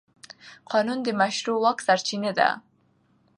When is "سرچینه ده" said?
1.87-2.49